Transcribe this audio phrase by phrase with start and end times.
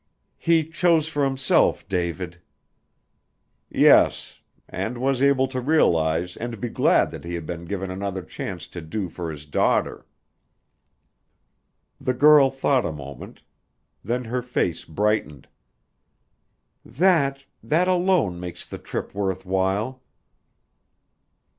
[0.39, 2.41] "He chose for himself, David."
[3.69, 8.23] "Yes and was able to realize and be glad that he had been given another
[8.23, 10.07] chance to do for his daughter."
[11.99, 13.43] The girl thought a moment.
[14.03, 15.47] Then her face brightened.
[16.83, 20.01] "That that alone makes the trip worth while."